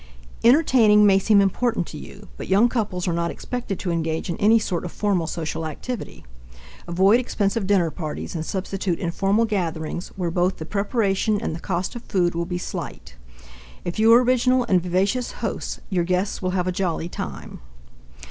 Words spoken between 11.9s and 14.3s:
of food will be slight. If you are